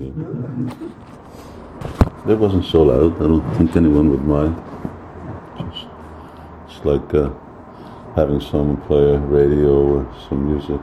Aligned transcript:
It 0.00 0.14
wasn't 2.38 2.64
so 2.64 2.84
loud. 2.84 3.16
I 3.16 3.26
don't 3.28 3.54
think 3.56 3.76
anyone 3.76 4.08
would 4.10 4.24
mind. 4.24 4.56
Just, 5.58 5.88
it's 6.66 6.82
like 6.86 7.12
uh, 7.12 7.28
having 8.16 8.40
someone 8.40 8.78
play 8.86 9.14
a 9.14 9.18
radio 9.18 9.98
or 9.98 10.06
some 10.26 10.46
music. 10.46 10.80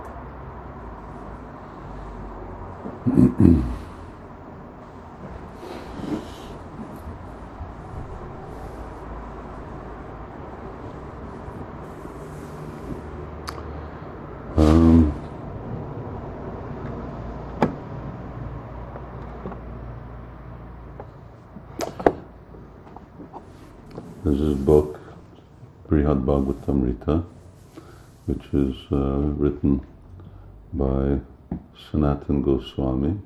um, 14.58 15.12
There's 24.28 24.40
this 24.40 24.58
book, 24.58 25.00
Brihad 25.88 26.26
Bhagavatamrita, 26.26 27.24
which 28.26 28.37
is 28.54 28.76
uh, 28.92 29.20
written 29.36 29.86
by 30.74 31.20
Sanatan 31.90 32.42
Goswami, 32.42 33.18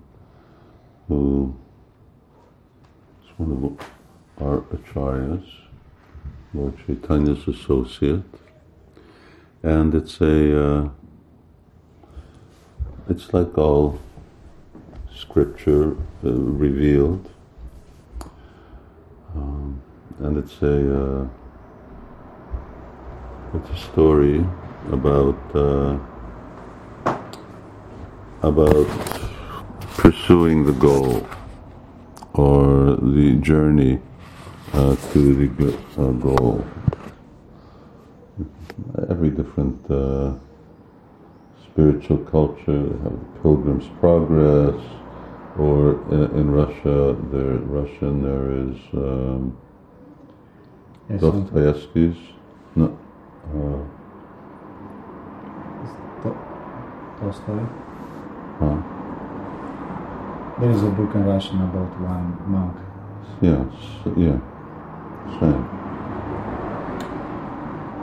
who 1.08 1.56
is 3.24 3.30
one 3.38 3.52
of 3.52 4.44
our 4.44 4.62
acharyas, 4.76 5.46
Lord 6.54 6.74
Chaitanya's 6.86 7.48
associate, 7.48 8.24
and 9.64 9.94
it's 9.94 10.20
a 10.22 10.66
uh, 10.68 10.90
it's 13.10 13.34
like 13.34 13.58
all 13.58 14.00
scripture 15.16 15.98
uh, 16.24 16.32
revealed. 16.32 17.30
Um, 19.36 19.82
and 20.20 20.38
it's 20.38 20.62
a 20.62 21.04
uh, 21.04 21.28
it's 23.54 23.70
a 23.70 23.92
story 23.92 24.46
about 24.90 25.38
uh, 25.56 25.98
about 28.42 28.88
pursuing 29.98 30.66
the 30.66 30.74
goal 30.74 31.28
or 32.34 32.96
the 32.98 33.38
journey 33.42 34.00
uh, 34.74 34.96
to 35.12 35.36
the 35.36 35.78
uh, 36.02 36.12
goal. 36.12 36.66
Every 39.10 39.30
different 39.30 39.80
uh, 39.92 40.34
spiritual 41.64 42.18
culture 42.20 42.84
they 42.84 43.04
have 43.04 43.20
Pilgrim's 43.44 43.88
Progress, 44.00 44.82
or 45.58 46.02
in, 46.12 46.24
in 46.40 46.52
Russia, 46.52 47.16
there 47.32 47.58
Russian 47.80 48.24
there 48.24 48.52
is. 48.70 48.78
Um, 48.94 49.58
Yes, 51.10 51.20
Dostoevsky's. 51.20 52.16
No. 52.76 52.98
Uh, 53.54 53.84
To- 56.24 56.38
Tolstoy. 57.22 57.62
huh? 58.58 58.82
There 60.60 60.72
is 60.72 60.82
a 60.82 60.90
book 60.90 61.14
in 61.14 61.24
Russian 61.24 61.62
about 61.62 62.00
one 62.02 62.36
monk. 62.50 62.76
Yeah, 63.42 63.64
yeah. 64.18 64.40
Same. 65.40 65.68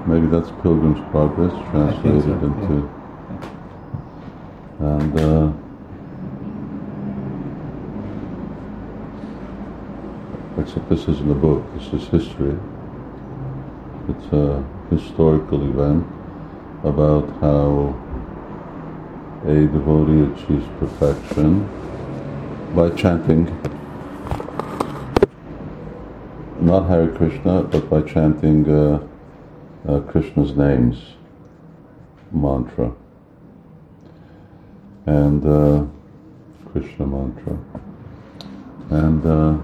Maybe 0.07 0.27
that's 0.29 0.51
Pilgrim's 0.63 1.01
Progress 1.11 1.53
translated 1.71 2.23
so, 2.23 2.47
into. 2.47 2.89
And 4.79 5.19
uh, 5.19 5.53
except 10.63 10.89
this 10.89 11.09
isn't 11.09 11.29
a 11.29 11.35
book, 11.35 11.65
this 11.75 11.93
is 11.93 12.07
history. 12.07 12.57
It's 14.09 14.33
a 14.33 14.65
historical 14.91 15.69
event 15.69 16.07
about 16.85 17.29
how 17.41 17.97
a 19.49 19.67
devotee 19.67 20.31
achieves 20.31 20.67
perfection 20.79 21.67
by 22.75 22.91
chanting 22.91 23.47
not 26.61 26.87
Hare 26.87 27.09
Krishna, 27.09 27.63
but 27.63 27.89
by 27.89 28.03
chanting 28.03 28.69
uh, 28.69 29.01
uh, 29.89 30.01
Krishna's 30.01 30.55
names, 30.55 31.15
mantra, 32.31 32.93
and 35.07 35.47
uh, 35.47 35.87
Krishna 36.71 37.07
mantra, 37.07 37.59
and 38.91 39.25
uh, 39.25 39.57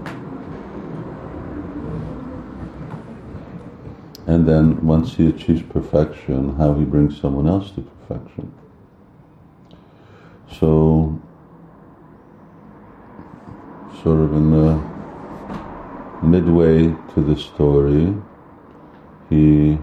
and 4.25 4.47
then 4.47 4.83
once 4.83 5.13
he 5.13 5.27
achieves 5.27 5.61
perfection, 5.61 6.55
how 6.55 6.73
he 6.73 6.85
brings 6.85 7.21
someone 7.21 7.47
else 7.47 7.69
to 7.71 7.81
perfection. 7.81 8.51
So, 10.65 11.21
sort 14.01 14.19
of 14.19 14.33
in 14.33 14.49
the 14.49 14.81
midway 16.23 16.87
to 17.13 17.21
the 17.21 17.37
story, 17.37 18.11
he 19.29 19.77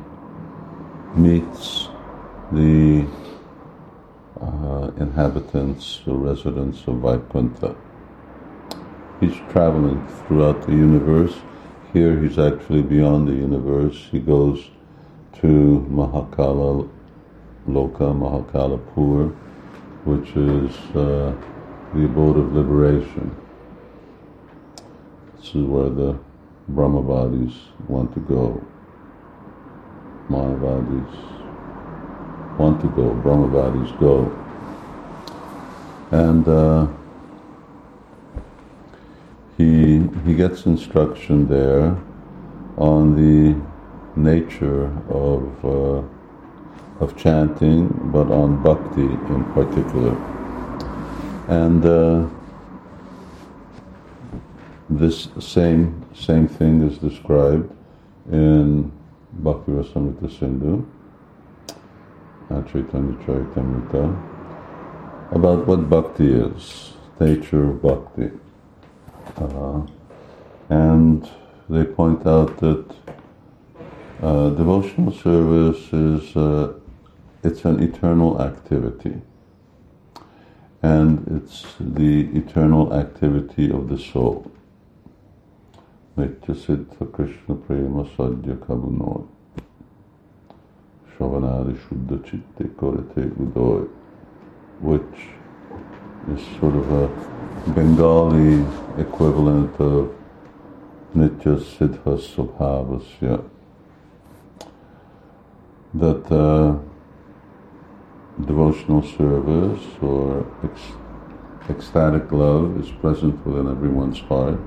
meets 1.15 1.89
the 2.51 3.07
uh, 4.41 4.91
inhabitants 4.97 6.01
or 6.05 6.17
residents 6.17 6.83
of 6.89 6.97
Vaikuntha. 6.97 7.77
He's 9.21 9.37
traveling 9.53 10.05
throughout 10.27 10.67
the 10.67 10.73
universe. 10.73 11.37
Here 11.93 12.19
he's 12.19 12.41
actually 12.41 12.83
beyond 12.83 13.29
the 13.29 13.35
universe. 13.35 14.09
He 14.11 14.19
goes 14.19 14.69
to 15.43 15.87
Mahakala 15.89 16.91
Loka, 17.69 18.11
Mahakalapur, 18.23 19.33
which 20.05 20.31
is 20.31 20.75
uh, 20.97 21.35
the 21.95 22.05
abode 22.05 22.37
of 22.37 22.55
liberation. 22.55 23.35
This 25.37 25.55
is 25.55 25.65
where 25.65 25.91
the 25.91 26.19
Brahmavadis 26.71 27.55
want 27.89 28.13
to 28.15 28.21
go. 28.21 28.65
Mayavadis 30.29 31.13
want 32.59 32.81
to 32.81 32.89
go. 32.89 33.11
Brahmavadis 33.23 33.99
go. 34.01 34.31
And 36.11 36.47
uh, 36.49 36.87
he 39.57 40.09
he 40.25 40.35
gets 40.35 40.67
instruction 40.67 41.49
there 41.49 41.97
on 42.77 43.15
the 43.17 43.61
nature 44.17 44.87
of 45.09 45.65
uh, 45.65 46.03
of 47.01 47.17
chanting, 47.17 47.89
but 48.13 48.31
on 48.31 48.63
bhakti 48.63 49.03
in 49.03 49.45
particular. 49.53 50.15
And 51.49 51.85
uh, 51.85 52.29
this 54.89 55.29
same 55.41 56.05
same 56.15 56.47
thing 56.47 56.83
is 56.83 56.99
described 56.99 57.71
in 58.31 58.93
Bhakti 59.33 59.73
Rasamrita 59.73 60.39
Sindhu, 60.39 60.87
Chaitanya 62.49 63.15
Charitamrita, 63.25 64.05
about 65.33 65.67
what 65.67 65.89
bhakti 65.89 66.31
is, 66.31 66.93
nature 67.19 67.71
of 67.71 67.83
bhakti. 67.83 68.31
Uh, 69.37 69.87
and 70.69 71.29
they 71.69 71.85
point 71.85 72.27
out 72.27 72.59
that 72.59 72.85
uh, 74.23 74.51
devotional 74.51 75.11
service 75.13 75.93
is 75.93 76.37
uh, 76.37 76.75
it's 77.43 77.65
an 77.65 77.83
eternal 77.83 78.41
activity, 78.41 79.21
and 80.83 81.27
it's 81.29 81.67
the 81.81 82.29
eternal 82.37 82.93
activity 82.95 83.71
of 83.71 83.89
the 83.89 83.99
soul. 83.99 84.51
Nitya 86.17 86.55
Siddha 86.55 87.11
Krishna 87.11 87.55
Prema 87.55 88.05
Sadhya 88.05 88.57
Kabunoy 88.57 89.27
Shavanadi 91.17 91.75
Shuddha 91.79 92.23
Chitte 92.23 92.77
Korete 92.77 93.31
Udoy 93.31 93.89
which 94.81 95.29
is 96.37 96.61
sort 96.61 96.75
of 96.77 96.93
a 96.93 97.71
Bengali 97.71 98.63
equivalent 98.99 99.75
of 99.81 100.15
Nitya 101.17 101.59
Siddha 101.59 102.19
Subhavasya 102.19 103.43
that 105.95 106.31
uh, 106.31 106.79
devotional 108.47 109.03
service 109.03 109.85
or 110.01 110.47
ec- 110.65 111.71
ecstatic 111.71 112.31
love 112.33 112.81
is 112.81 112.91
present 112.91 113.35
within 113.47 113.69
everyone's 113.71 114.21
heart 114.21 114.61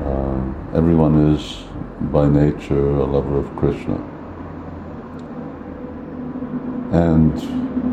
uh, 0.00 0.40
everyone 0.74 1.34
is 1.34 1.64
by 2.12 2.28
nature 2.28 2.88
a 3.00 3.04
lover 3.04 3.38
of 3.38 3.56
Krishna. 3.56 3.96
And 6.92 7.36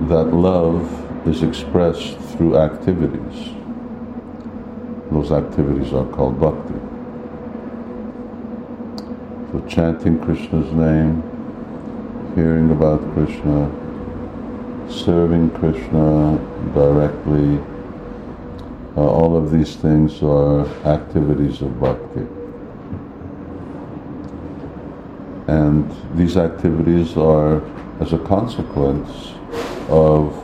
that 0.09 0.33
love 0.33 1.27
is 1.27 1.41
expressed 1.41 2.17
through 2.31 2.57
activities. 2.57 3.53
those 5.11 5.31
activities 5.31 5.93
are 5.93 6.05
called 6.05 6.39
bhakti. 6.39 6.79
So 9.51 9.65
chanting 9.67 10.19
Krishna's 10.19 10.71
name, 10.73 11.23
hearing 12.35 12.69
about 12.69 12.99
Krishna, 13.13 13.71
serving 14.89 15.51
Krishna 15.51 16.37
directly, 16.73 17.57
uh, 18.97 19.01
all 19.01 19.37
of 19.37 19.51
these 19.51 19.77
things 19.77 20.21
are 20.21 20.67
activities 20.85 21.61
of 21.61 21.79
bhakti. 21.79 22.27
And 25.47 25.89
these 26.17 26.35
activities 26.35 27.15
are 27.15 27.61
as 28.01 28.11
a 28.11 28.17
consequence 28.19 29.31
of 29.87 30.35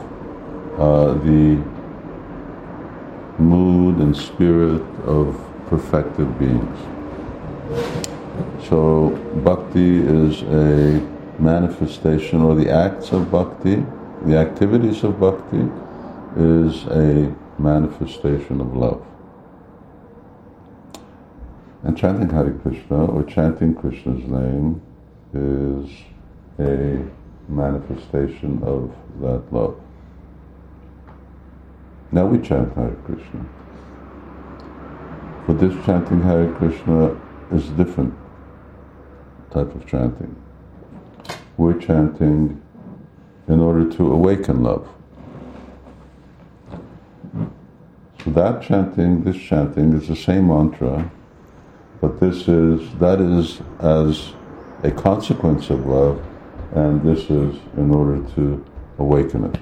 uh, 0.78 1.12
the 1.12 1.62
mood 3.38 3.98
and 3.98 4.16
spirit 4.16 4.82
of 5.04 5.38
perfected 5.66 6.38
beings. 6.38 6.78
So, 8.68 9.10
bhakti 9.44 9.98
is 9.98 10.42
a 10.42 11.11
manifestation, 11.42 12.40
or 12.42 12.54
the 12.54 12.70
acts 12.70 13.12
of 13.12 13.30
bhakti, 13.30 13.84
the 14.24 14.38
activities 14.38 15.02
of 15.02 15.18
bhakti, 15.18 15.68
is 16.36 16.84
a 16.86 17.34
manifestation 17.58 18.60
of 18.60 18.76
love. 18.76 19.04
And 21.82 21.98
chanting 21.98 22.30
Hare 22.30 22.52
Krishna 22.52 23.06
or 23.06 23.24
chanting 23.24 23.74
Krishna's 23.74 24.24
name 24.24 24.80
is 25.34 25.90
a 26.60 27.04
manifestation 27.48 28.62
of 28.62 28.94
that 29.20 29.52
love. 29.52 29.78
Now 32.12 32.26
we 32.26 32.38
chant 32.46 32.72
Hare 32.74 32.96
Krishna. 33.04 33.44
But 35.46 35.58
this 35.58 35.74
chanting 35.84 36.22
Hare 36.22 36.52
Krishna 36.52 37.20
is 37.50 37.68
a 37.68 37.72
different 37.72 38.14
type 39.50 39.74
of 39.74 39.84
chanting. 39.86 40.41
We're 41.56 41.78
chanting 41.78 42.60
in 43.48 43.60
order 43.60 43.90
to 43.92 44.12
awaken 44.12 44.62
love. 44.62 44.88
So 48.24 48.30
that 48.30 48.62
chanting, 48.62 49.24
this 49.24 49.36
chanting 49.36 49.92
is 49.94 50.08
the 50.08 50.16
same 50.16 50.48
mantra, 50.48 51.10
but 52.00 52.20
this 52.20 52.48
is 52.48 52.88
that 52.98 53.20
is 53.20 53.60
as 53.80 54.32
a 54.84 54.90
consequence 54.90 55.70
of 55.70 55.86
love, 55.86 56.24
and 56.74 57.02
this 57.02 57.30
is 57.30 57.56
in 57.76 57.92
order 57.92 58.22
to 58.34 58.64
awaken 58.98 59.44
it. 59.44 59.58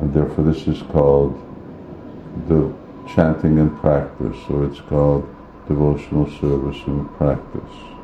And 0.00 0.12
therefore, 0.12 0.44
this 0.44 0.66
is 0.66 0.82
called 0.82 1.40
the 2.48 2.72
chanting 3.14 3.58
and 3.58 3.78
practice, 3.80 4.36
or 4.48 4.64
it's 4.66 4.80
called 4.80 5.28
devotional 5.68 6.26
service 6.38 6.80
and 6.86 7.10
practice. 7.14 8.01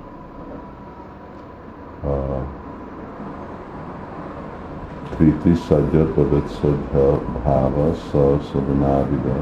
Sadanavida 8.49 9.37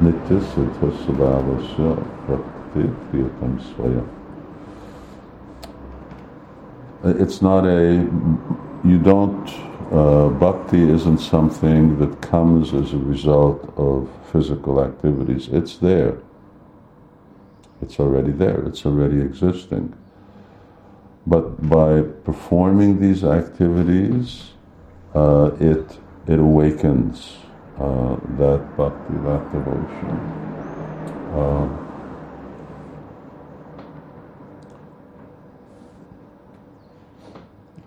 Nitya 0.00 0.40
Siddha 0.40 0.88
Sabhavasya 1.04 1.90
Prakti 2.26 2.84
Priyatam 3.10 3.52
Swayam. 3.60 4.08
It's 7.04 7.42
not 7.42 7.66
a, 7.66 8.08
you 8.82 8.98
don't, 8.98 9.48
uh, 9.92 10.28
bhakti 10.28 10.90
isn't 10.90 11.18
something 11.18 11.98
that 11.98 12.22
comes 12.22 12.72
as 12.72 12.94
a 12.94 12.98
result 12.98 13.72
of 13.76 14.08
physical 14.32 14.82
activities. 14.82 15.48
It's 15.48 15.76
there. 15.76 16.18
It's 17.82 18.00
already 18.00 18.32
there. 18.32 18.64
It's 18.64 18.86
already 18.86 19.20
existing. 19.20 19.94
But 21.26 21.68
by 21.68 22.02
performing 22.02 23.00
these 23.00 23.24
activities, 23.24 24.50
uh, 25.14 25.52
it 25.58 25.98
it 26.26 26.38
awakens 26.38 27.38
uh, 27.78 28.16
that 28.38 28.76
bhakti, 28.76 29.14
that 29.24 29.52
devotion. 29.52 30.18
Uh, 31.32 31.68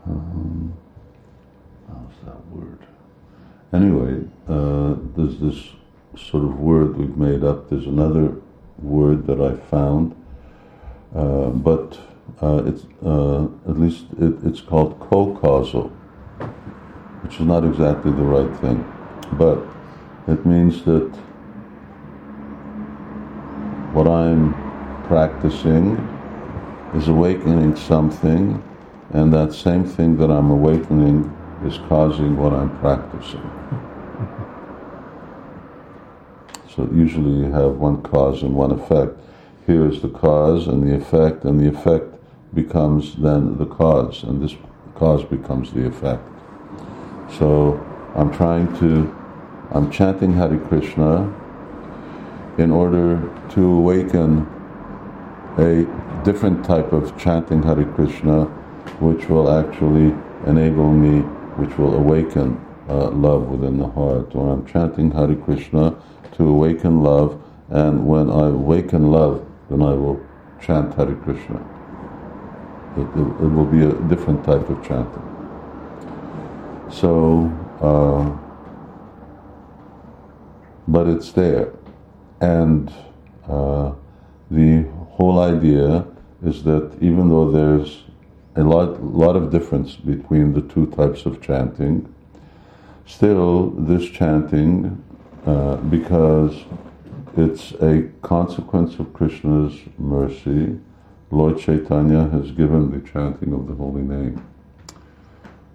um, 0.07 0.73
how's 1.87 2.25
that 2.25 2.47
word? 2.47 2.79
Anyway, 3.73 4.23
uh, 4.47 4.95
there's 5.15 5.39
this 5.39 5.73
sort 6.15 6.43
of 6.43 6.59
word 6.59 6.97
we've 6.97 7.17
made 7.17 7.43
up. 7.43 7.69
There's 7.69 7.85
another 7.85 8.35
word 8.79 9.27
that 9.27 9.39
I 9.41 9.55
found, 9.69 10.15
uh, 11.15 11.49
but 11.49 11.99
uh, 12.41 12.63
it's 12.65 12.85
uh, 13.03 13.45
at 13.67 13.79
least 13.79 14.05
it, 14.19 14.35
it's 14.45 14.61
called 14.61 14.99
co-causal, 14.99 15.89
which 17.23 17.35
is 17.35 17.45
not 17.45 17.63
exactly 17.63 18.11
the 18.11 18.23
right 18.23 18.55
thing, 18.59 18.85
but 19.33 19.63
it 20.27 20.45
means 20.45 20.83
that 20.83 21.09
what 23.93 24.07
I'm 24.07 24.53
practicing 25.05 25.95
is 26.93 27.07
awakening 27.07 27.75
something, 27.75 28.61
and 29.13 29.33
that 29.33 29.53
same 29.53 29.83
thing 29.83 30.17
that 30.17 30.29
I'm 30.29 30.51
awakening 30.51 31.33
is 31.65 31.79
causing 31.89 32.37
what 32.37 32.53
I'm 32.53 32.77
practicing. 32.79 33.49
So 36.75 36.87
usually 36.93 37.31
you 37.39 37.51
have 37.51 37.77
one 37.77 38.03
cause 38.03 38.43
and 38.43 38.53
one 38.53 38.71
effect. 38.71 39.17
Here 39.65 39.89
is 39.89 40.03
the 40.03 40.09
cause 40.09 40.67
and 40.67 40.87
the 40.87 40.95
effect, 40.95 41.43
and 41.43 41.59
the 41.59 41.67
effect 41.67 42.16
becomes 42.57 43.15
then 43.17 43.57
the 43.59 43.67
cause, 43.67 44.23
and 44.23 44.41
this 44.41 44.55
cause 44.95 45.23
becomes 45.23 45.71
the 45.73 45.85
effect. 45.85 46.27
So 47.37 47.79
I'm 48.15 48.31
trying 48.33 48.67
to, 48.79 49.15
I'm 49.71 49.91
chanting 49.91 50.33
Hare 50.33 50.57
Krishna 50.57 51.31
in 52.57 52.71
order 52.71 53.07
to 53.49 53.61
awaken 53.63 54.47
a 55.59 55.85
different 56.23 56.65
type 56.65 56.91
of 56.93 57.15
chanting 57.23 57.61
Hare 57.61 57.85
Krishna, 57.85 58.45
which 59.05 59.29
will 59.29 59.51
actually 59.51 60.15
enable 60.47 60.91
me, 60.91 61.19
which 61.59 61.77
will 61.77 61.93
awaken 61.93 62.59
uh, 62.89 63.11
love 63.11 63.49
within 63.49 63.77
the 63.77 63.89
heart. 63.89 64.33
When 64.33 64.49
I'm 64.49 64.65
chanting 64.65 65.11
Hare 65.11 65.35
Krishna 65.35 65.95
to 66.37 66.43
awaken 66.47 67.03
love, 67.03 67.39
and 67.69 68.07
when 68.07 68.31
I 68.31 68.47
awaken 68.47 69.11
love, 69.11 69.45
then 69.69 69.83
I 69.83 69.93
will 69.93 70.19
chant 70.59 70.95
Hare 70.95 71.13
Krishna. 71.13 71.76
It, 72.97 73.01
it, 73.01 73.27
it 73.43 73.49
will 73.55 73.65
be 73.65 73.83
a 73.83 73.93
different 74.09 74.43
type 74.43 74.67
of 74.69 74.85
chanting. 74.85 75.23
So, 76.89 77.51
uh, 77.81 78.35
but 80.87 81.07
it's 81.07 81.31
there. 81.31 81.73
And 82.41 82.91
uh, 83.47 83.93
the 84.49 84.83
whole 85.11 85.39
idea 85.39 86.05
is 86.43 86.63
that 86.63 86.91
even 87.01 87.29
though 87.29 87.51
there's 87.51 88.03
a 88.55 88.63
lot, 88.63 89.03
lot 89.03 89.35
of 89.35 89.51
difference 89.51 89.95
between 89.95 90.53
the 90.53 90.61
two 90.61 90.87
types 90.87 91.25
of 91.25 91.41
chanting, 91.41 92.13
still 93.05 93.71
this 93.71 94.09
chanting, 94.09 95.03
uh, 95.45 95.75
because 95.77 96.65
it's 97.35 97.71
a 97.73 98.09
consequence 98.21 98.99
of 98.99 99.13
Krishna's 99.13 99.79
mercy, 99.97 100.79
Lord 101.29 101.59
Chaitanya 101.59 102.29
has 102.29 102.51
given 102.51 102.91
the 102.91 103.07
chanting 103.09 103.53
of 103.53 103.67
the 103.67 103.75
holy 103.75 104.01
name. 104.01 104.45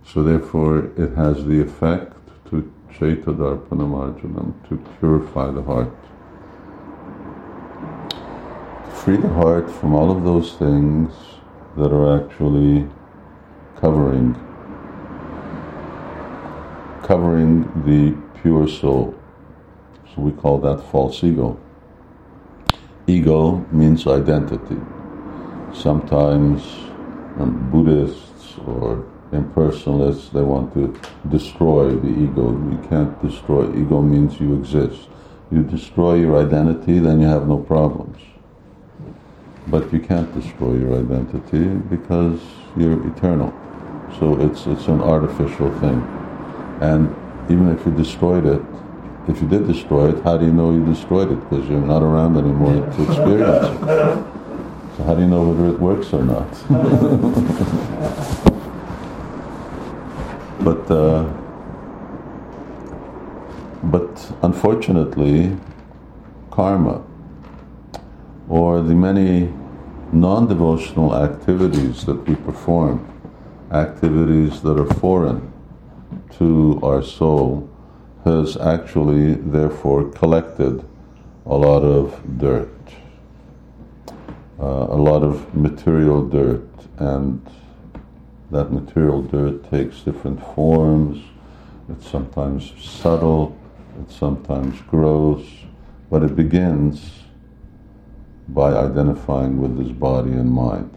So 0.06 0.22
therefore 0.22 0.90
it 0.96 1.14
has 1.14 1.44
the 1.44 1.60
effect 1.60 2.16
to 2.50 2.72
Chetodarpanamarjanam, 2.92 4.68
to 4.68 4.76
purify 4.98 5.50
the 5.50 5.62
heart. 5.62 5.92
Free 8.94 9.16
the 9.16 9.28
heart 9.28 9.70
from 9.70 9.94
all 9.94 10.10
of 10.10 10.24
those 10.24 10.54
things 10.54 11.12
that 11.76 11.92
are 11.92 12.22
actually 12.22 12.88
covering 13.76 14.34
covering 17.02 17.62
the 17.84 18.16
pure 18.40 18.68
soul. 18.68 19.14
So 20.14 20.22
we 20.22 20.30
call 20.32 20.58
that 20.58 20.80
false 20.90 21.22
ego. 21.24 21.58
Ego 23.06 23.66
means 23.72 24.06
identity. 24.06 24.78
Sometimes 25.74 26.62
um, 27.38 27.70
Buddhists 27.72 28.58
or 28.66 29.04
impersonalists, 29.32 30.30
they 30.30 30.42
want 30.42 30.74
to 30.74 30.94
destroy 31.28 31.94
the 31.94 32.08
ego. 32.08 32.50
You 32.52 32.86
can't 32.88 33.20
destroy. 33.22 33.64
Ego 33.74 34.02
means 34.02 34.38
you 34.38 34.54
exist. 34.54 35.08
You 35.50 35.62
destroy 35.62 36.16
your 36.16 36.36
identity, 36.46 36.98
then 36.98 37.20
you 37.20 37.26
have 37.26 37.48
no 37.48 37.58
problems. 37.58 38.18
But 39.66 39.92
you 39.92 40.00
can't 40.00 40.32
destroy 40.38 40.74
your 40.74 40.98
identity 40.98 41.64
because 41.88 42.40
you're 42.76 43.06
eternal. 43.08 43.52
So 44.18 44.38
it's, 44.40 44.66
it's 44.66 44.88
an 44.88 45.00
artificial 45.00 45.70
thing. 45.80 46.02
And 46.80 47.14
even 47.50 47.74
if 47.74 47.84
you 47.86 47.92
destroyed 47.92 48.44
it, 48.44 48.60
if 49.28 49.40
you 49.40 49.48
did 49.48 49.66
destroy 49.66 50.10
it, 50.10 50.22
how 50.24 50.36
do 50.36 50.44
you 50.44 50.52
know 50.52 50.72
you 50.72 50.84
destroyed 50.84 51.30
it? 51.30 51.36
Because 51.48 51.68
you're 51.68 51.80
not 51.80 52.02
around 52.02 52.36
anymore 52.36 52.74
to 52.74 53.02
experience 53.04 53.66
it. 53.82 54.26
So 54.96 55.04
how 55.04 55.14
do 55.14 55.22
you 55.22 55.28
know 55.28 55.48
whether 55.48 55.68
it 55.68 55.80
works 55.80 56.12
or 56.12 56.22
not? 56.22 56.50
but 60.64 60.90
uh, 60.90 61.24
but 63.84 64.32
unfortunately, 64.42 65.56
karma 66.50 67.02
or 68.48 68.82
the 68.82 68.94
many 68.94 69.52
non-devotional 70.12 71.16
activities 71.16 72.04
that 72.04 72.28
we 72.28 72.34
perform, 72.34 73.00
activities 73.72 74.60
that 74.60 74.78
are 74.78 74.94
foreign 74.94 75.50
to 76.32 76.78
our 76.82 77.02
soul, 77.02 77.68
has 78.24 78.56
actually 78.58 79.34
therefore 79.34 80.04
collected 80.10 80.84
a 81.46 81.56
lot 81.56 81.82
of 81.82 82.20
dirt, 82.38 82.70
uh, 84.62 84.86
a 84.90 84.96
lot 84.96 85.24
of 85.24 85.52
material 85.56 86.24
dirt, 86.24 86.68
and 86.98 87.44
that 88.52 88.70
material 88.70 89.20
dirt 89.20 89.68
takes 89.70 90.00
different 90.02 90.40
forms. 90.54 91.20
It's 91.88 92.08
sometimes 92.08 92.72
subtle, 92.80 93.58
it's 94.00 94.14
sometimes 94.14 94.80
gross, 94.82 95.44
but 96.10 96.22
it 96.22 96.36
begins 96.36 97.10
by 98.48 98.72
identifying 98.72 99.60
with 99.60 99.76
this 99.76 99.92
body 99.92 100.30
and 100.30 100.50
mind. 100.50 100.96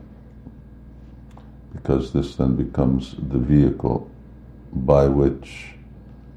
Because 1.74 2.14
this 2.14 2.36
then 2.36 2.56
becomes 2.56 3.16
the 3.18 3.40
vehicle 3.40 4.10
by 4.72 5.08
which 5.08 5.74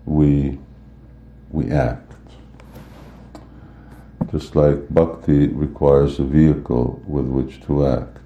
we 0.06 0.58
we 1.50 1.70
act. 1.70 2.07
Just 4.30 4.54
like 4.54 4.88
bhakti 4.90 5.49
requires 5.49 6.18
a 6.18 6.25
vehicle 6.25 7.02
with 7.06 7.25
which 7.26 7.62
to 7.62 7.87
act, 7.87 8.18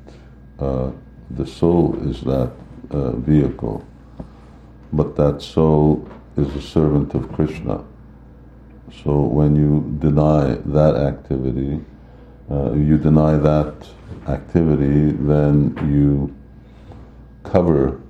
uh, 0.59 0.91
the 1.31 1.47
soul 1.47 1.97
is 2.09 2.21
that 2.23 2.53
uh, 2.91 3.13
vehicle, 3.13 3.87
but 4.93 5.15
that 5.17 5.41
soul 5.41 6.09
is 6.37 6.55
a 6.57 6.61
servant 6.61 7.15
of 7.15 7.31
Krishna. 7.33 7.85
So 9.05 9.21
when 9.21 9.55
you 9.55 9.97
deny 10.01 10.57
that 10.67 10.97
activity, 10.97 11.81
uh, 12.51 12.73
you 12.73 12.99
deny 12.99 13.37
that 13.37 13.89
activity, 14.27 15.13
then 15.13 15.77
you 15.89 16.35
cover 17.45 18.01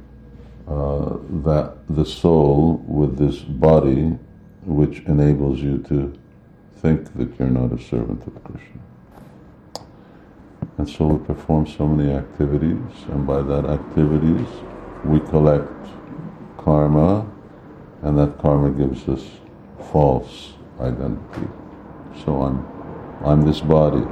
uh, 0.66 1.18
that 1.44 1.76
the 1.88 2.04
soul 2.04 2.82
with 2.86 3.18
this 3.18 3.40
body 3.40 4.18
which 4.64 5.00
enables 5.00 5.60
you 5.60 5.78
to 5.88 6.18
think 6.82 7.16
that 7.16 7.38
you're 7.38 7.48
not 7.48 7.72
a 7.72 7.80
servant 7.80 8.26
of 8.26 8.42
Krishna. 8.42 8.80
And 10.78 10.88
so 10.90 11.06
we 11.06 11.24
perform 11.24 11.64
so 11.64 11.86
many 11.86 12.10
activities, 12.12 12.82
and 13.08 13.24
by 13.24 13.40
that 13.40 13.64
activities 13.66 14.48
we 15.04 15.20
collect 15.20 15.70
karma, 16.58 17.30
and 18.02 18.18
that 18.18 18.36
karma 18.38 18.70
gives 18.70 19.08
us 19.08 19.24
false 19.92 20.54
identity. 20.80 21.46
So 22.24 22.42
I'm, 22.42 22.66
I'm 23.24 23.42
this 23.42 23.60
body, 23.60 24.04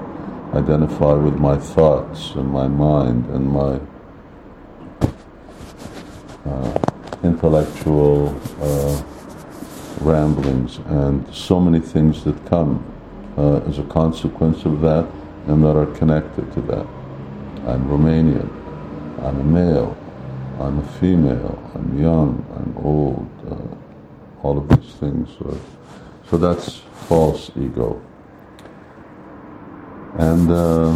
identify 0.54 1.14
with 1.14 1.34
my 1.34 1.56
thoughts 1.56 2.36
and 2.36 2.48
my 2.48 2.68
mind 2.68 3.26
and 3.26 3.50
my 3.50 3.80
uh, 6.46 6.78
intellectual 7.24 8.40
uh, 8.60 9.02
ramblings 10.00 10.78
and 10.86 11.32
so 11.34 11.60
many 11.60 11.78
things 11.78 12.24
that 12.24 12.46
come 12.46 12.84
uh, 13.36 13.60
as 13.68 13.78
a 13.78 13.82
consequence 13.84 14.64
of 14.64 14.80
that 14.80 15.06
and 15.46 15.62
that 15.62 15.76
are 15.76 15.86
connected 15.86 16.50
to 16.52 16.60
that. 16.62 16.86
I'm 17.66 17.84
Romanian, 17.86 18.48
I'm 19.22 19.40
a 19.40 19.44
male, 19.44 19.96
I'm 20.58 20.78
a 20.78 20.86
female, 20.98 21.72
I'm 21.74 22.00
young, 22.00 22.44
I'm 22.56 22.84
old, 22.84 23.28
uh, 23.50 24.46
all 24.46 24.58
of 24.58 24.68
these 24.68 24.94
things. 24.94 25.28
Are, 25.44 25.58
so 26.28 26.36
that's 26.36 26.76
false 27.08 27.50
ego. 27.56 28.00
And 30.18 30.50
uh, 30.50 30.92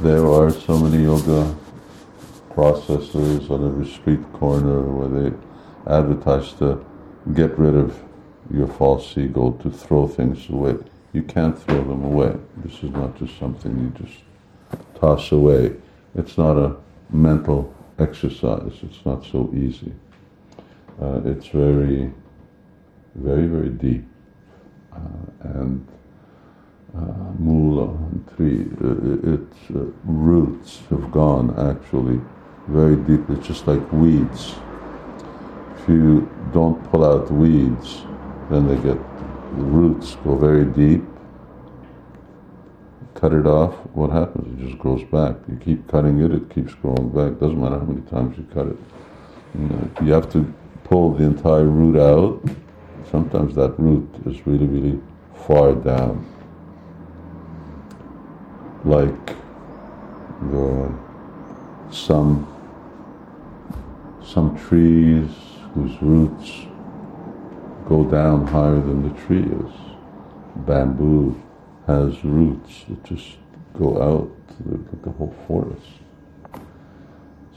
there 0.00 0.26
are 0.26 0.50
so 0.50 0.78
many 0.78 1.02
yoga 1.04 1.54
processes 2.54 3.50
on 3.50 3.66
every 3.66 3.86
street 3.86 4.20
corner 4.32 4.82
where 4.82 5.08
they 5.08 5.36
advertise 5.86 6.52
to 6.54 6.84
get 7.34 7.58
rid 7.58 7.74
of 7.74 7.98
your 8.52 8.66
false 8.66 9.16
ego, 9.16 9.52
to 9.62 9.70
throw 9.70 10.06
things 10.08 10.48
away. 10.48 10.76
You 11.12 11.22
can't 11.22 11.58
throw 11.58 11.82
them 11.84 12.04
away. 12.04 12.34
This 12.58 12.82
is 12.82 12.90
not 12.90 13.18
just 13.18 13.38
something 13.38 13.78
you 13.78 14.06
just 14.06 14.20
toss 14.94 15.32
away. 15.32 15.74
It's 16.14 16.38
not 16.38 16.56
a 16.56 16.76
mental 17.10 17.74
exercise. 17.98 18.72
It's 18.82 19.04
not 19.04 19.24
so 19.24 19.50
easy. 19.54 19.92
Uh, 21.00 21.20
it's 21.24 21.48
very, 21.48 22.12
very, 23.14 23.46
very 23.46 23.70
deep. 23.70 24.04
Uh, 24.92 24.98
and 25.40 25.86
uh, 26.96 27.32
mula 27.38 27.88
and 27.88 28.28
tree, 28.36 28.66
uh, 28.82 29.34
its 29.34 29.56
uh, 29.70 29.90
roots 30.04 30.80
have 30.90 31.10
gone 31.12 31.50
actually 31.58 32.20
very 32.68 32.96
deep. 32.96 33.28
It's 33.30 33.46
just 33.46 33.66
like 33.66 33.92
weeds 33.92 34.54
you 35.88 36.28
don't 36.52 36.82
pull 36.90 37.04
out 37.04 37.28
the 37.28 37.34
weeds, 37.34 38.02
then 38.50 38.66
they 38.66 38.76
get, 38.76 38.98
the 39.56 39.62
roots 39.62 40.16
go 40.24 40.36
very 40.36 40.64
deep. 40.64 41.02
Cut 43.14 43.32
it 43.32 43.46
off, 43.46 43.74
what 43.94 44.10
happens? 44.10 44.60
It 44.60 44.66
just 44.66 44.78
grows 44.78 45.02
back. 45.04 45.36
You 45.48 45.56
keep 45.56 45.88
cutting 45.88 46.20
it, 46.20 46.32
it 46.32 46.50
keeps 46.50 46.74
growing 46.74 47.08
back. 47.08 47.40
Doesn't 47.40 47.60
matter 47.60 47.78
how 47.78 47.84
many 47.84 48.02
times 48.02 48.38
you 48.38 48.46
cut 48.54 48.66
it. 48.68 48.76
You, 49.58 49.68
know, 49.68 49.90
you 50.04 50.12
have 50.12 50.30
to 50.32 50.54
pull 50.84 51.14
the 51.14 51.24
entire 51.24 51.64
root 51.64 51.98
out. 51.98 52.42
Sometimes 53.10 53.54
that 53.56 53.78
root 53.78 54.08
is 54.26 54.46
really, 54.46 54.66
really 54.66 55.00
far 55.46 55.74
down. 55.74 56.24
Like 58.84 59.26
the, 60.50 60.94
some 61.90 62.46
some 64.22 64.56
trees 64.58 65.30
whose 65.74 66.00
roots 66.02 66.66
go 67.88 68.04
down 68.04 68.46
higher 68.46 68.80
than 68.80 69.02
the 69.02 69.20
tree 69.22 69.44
is. 69.44 69.72
Bamboo 70.56 71.40
has 71.86 72.22
roots 72.24 72.84
that 72.88 73.02
just 73.04 73.38
go 73.78 74.02
out 74.02 74.30
the, 74.66 74.78
the 75.02 75.10
whole 75.10 75.34
forest. 75.46 75.86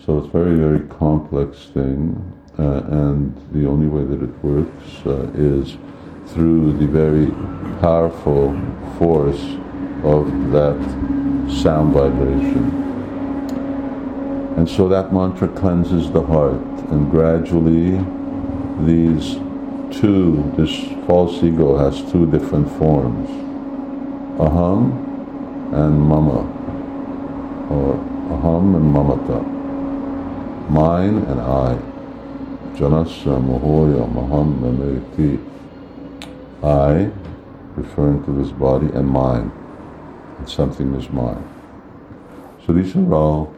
So 0.05 0.19
it's 0.19 0.27
a 0.27 0.31
very, 0.31 0.55
very 0.55 0.87
complex 0.87 1.65
thing, 1.73 2.15
uh, 2.57 2.81
and 2.89 3.35
the 3.51 3.67
only 3.67 3.87
way 3.87 4.03
that 4.03 4.23
it 4.23 4.43
works 4.43 5.05
uh, 5.05 5.29
is 5.35 5.77
through 6.27 6.73
the 6.77 6.87
very 6.87 7.27
powerful 7.81 8.51
force 8.97 9.41
of 10.03 10.51
that 10.51 10.77
sound 11.61 11.93
vibration. 11.93 12.79
And 14.57 14.67
so 14.69 14.87
that 14.87 15.13
mantra 15.13 15.47
cleanses 15.49 16.11
the 16.11 16.21
heart 16.21 16.70
and 16.91 17.09
gradually 17.09 17.97
these 18.85 19.35
two, 19.99 20.51
this 20.57 20.71
false 21.07 21.41
ego 21.43 21.77
has 21.77 22.01
two 22.11 22.29
different 22.29 22.69
forms. 22.77 23.29
Aham 24.39 25.07
and 25.73 25.99
mama, 26.01 26.41
or 27.69 27.95
aham 28.35 28.75
and 28.75 28.93
mamata, 28.93 29.41
mine 30.69 31.17
and 31.17 31.41
I. 31.41 31.77
Janasya 32.75 33.37
Mahoya 33.39 34.11
Maham. 34.11 34.61
I, 36.63 37.11
referring 37.75 38.23
to 38.25 38.31
this 38.31 38.51
body, 38.51 38.87
and 38.93 39.07
mine. 39.07 39.51
And 40.37 40.49
something 40.49 40.93
is 40.95 41.09
mine. 41.09 41.43
So 42.65 42.73
these 42.73 42.95
are 42.95 43.13
all 43.13 43.53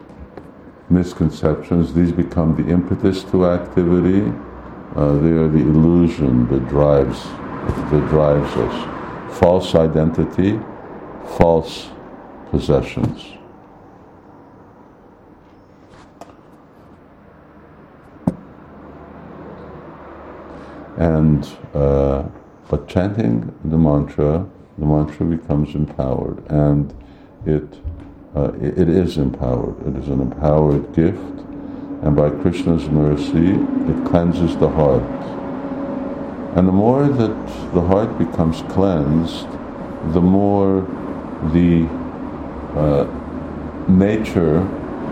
misconceptions, 0.94 1.92
these 1.92 2.12
become 2.12 2.54
the 2.56 2.70
impetus 2.72 3.24
to 3.24 3.46
activity. 3.46 4.32
Uh, 4.94 5.14
they 5.18 5.30
are 5.30 5.48
the 5.48 5.58
illusion 5.58 6.46
that 6.48 6.68
drives 6.68 7.24
that 7.90 8.06
drives 8.08 8.56
us. 8.56 9.38
False 9.38 9.74
identity, 9.74 10.60
false 11.38 11.90
possessions. 12.50 13.32
And 20.96 21.44
uh, 21.74 22.22
but 22.68 22.86
chanting 22.86 23.52
the 23.64 23.76
mantra, 23.76 24.46
the 24.78 24.86
mantra 24.86 25.26
becomes 25.26 25.74
empowered, 25.74 26.46
and 26.48 26.94
it 27.44 27.80
uh, 28.36 28.52
it, 28.60 28.78
it 28.78 28.88
is 28.88 29.16
empowered. 29.16 29.86
It 29.86 30.02
is 30.02 30.08
an 30.08 30.20
empowered 30.20 30.92
gift, 30.94 31.18
and 32.02 32.16
by 32.16 32.30
Krishna's 32.30 32.88
mercy, 32.88 33.52
it 33.52 34.06
cleanses 34.06 34.56
the 34.56 34.68
heart. 34.68 35.02
And 36.56 36.68
the 36.68 36.72
more 36.72 37.08
that 37.08 37.46
the 37.74 37.80
heart 37.80 38.18
becomes 38.18 38.62
cleansed, 38.72 39.48
the 40.12 40.20
more 40.20 40.82
the 41.52 41.86
uh, 42.76 43.06
nature 43.88 44.58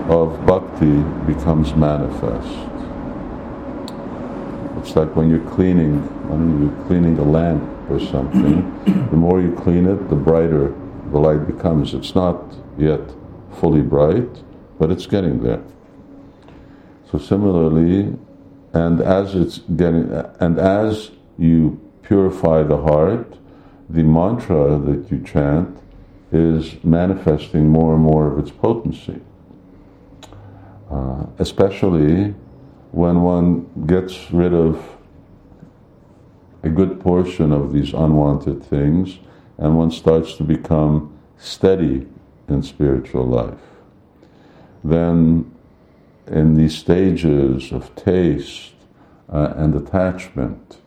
of 0.09 0.45
bhakti 0.47 1.02
becomes 1.33 1.75
manifest. 1.75 2.69
It's 4.79 4.97
like 4.97 5.14
when 5.14 5.31
you're 5.31 5.49
cleaning, 5.50 6.00
when 6.29 6.62
you're 6.62 6.87
cleaning 6.87 7.19
a 7.19 7.25
lamp 7.25 7.62
or 7.88 8.00
something. 8.00 9.09
the 9.11 9.17
more 9.17 9.41
you 9.41 9.55
clean 9.55 9.87
it, 9.87 10.09
the 10.09 10.17
brighter 10.17 10.75
the 11.12 11.19
light 11.19 11.47
becomes. 11.47 11.95
It's 11.95 12.14
not 12.14 12.42
yet 12.78 13.00
fully 13.61 13.83
bright, 13.83 14.42
but 14.78 14.90
it's 14.90 15.07
getting 15.07 15.42
there. 15.42 15.62
So 17.11 17.19
similarly, 17.19 18.16
and 18.73 19.00
as 19.00 19.35
it's 19.35 19.59
getting, 19.59 20.11
and 20.40 20.59
as 20.59 21.11
you 21.38 21.78
purify 22.02 22.62
the 22.62 22.78
heart, 22.78 23.38
the 23.90 24.02
mantra 24.02 24.78
that 24.78 25.11
you 25.11 25.23
chant 25.23 25.78
is 26.33 26.83
manifesting 26.83 27.69
more 27.69 27.95
and 27.95 28.02
more 28.02 28.33
of 28.33 28.38
its 28.38 28.50
potency. 28.50 29.21
Uh, 30.90 31.26
especially 31.38 32.35
when 32.92 33.23
one 33.23 33.66
gets 33.87 34.31
rid 34.31 34.54
of 34.54 34.83
a 36.62 36.71
good 36.71 37.00
portion 37.00 37.52
of 37.52 37.73
these 37.73 37.92
unwanted 37.92 38.62
things 38.62 39.19
and 39.62 39.78
one 39.78 39.92
starts 39.92 40.35
to 40.35 40.42
become 40.42 41.16
steady 41.38 42.04
in 42.49 42.64
spiritual 42.64 43.25
life, 43.25 43.61
then 44.83 45.49
in 46.26 46.57
these 46.57 46.76
stages 46.76 47.71
of 47.71 47.95
taste 47.95 48.73
uh, 49.33 49.54
and 49.54 49.76
attachment, 49.76 50.78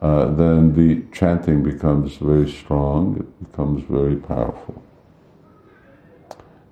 uh, 0.00 0.26
then 0.26 0.72
the 0.76 1.02
chanting 1.12 1.64
becomes 1.64 2.18
very 2.18 2.48
strong, 2.48 3.16
it 3.18 3.50
becomes 3.50 3.82
very 3.90 4.14
powerful. 4.14 4.80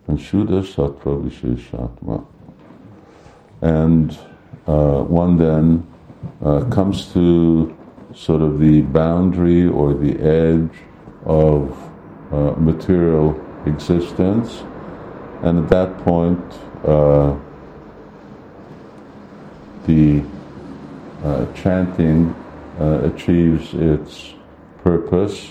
And 0.06 0.16
Shuddha 0.16 0.62
Sattva 0.62 1.28
Visheshatma. 1.28 2.24
And 3.62 4.16
uh, 4.68 5.02
one 5.02 5.36
then 5.36 5.84
uh, 6.40 6.60
comes 6.70 7.12
to 7.14 7.76
sort 8.14 8.42
of 8.42 8.60
the 8.60 8.82
boundary 8.82 9.66
or 9.66 9.92
the 9.92 10.20
edge 10.20 10.70
of 11.28 11.70
uh, 12.32 12.54
material 12.58 13.38
existence, 13.66 14.64
and 15.42 15.58
at 15.64 15.68
that 15.68 15.98
point, 15.98 16.40
uh, 16.84 17.36
the 19.86 20.22
uh, 21.22 21.46
chanting 21.52 22.34
uh, 22.80 23.00
achieves 23.04 23.74
its 23.74 24.34
purpose, 24.82 25.50